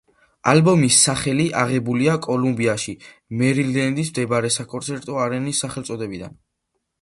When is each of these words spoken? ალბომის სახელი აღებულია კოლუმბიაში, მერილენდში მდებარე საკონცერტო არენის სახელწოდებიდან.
ალბომის 0.51 0.95
სახელი 1.07 1.43
აღებულია 1.63 2.15
კოლუმბიაში, 2.27 2.95
მერილენდში 3.43 4.07
მდებარე 4.09 4.51
საკონცერტო 4.57 5.21
არენის 5.27 5.63
სახელწოდებიდან. 5.67 6.35